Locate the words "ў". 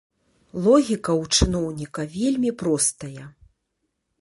1.21-1.23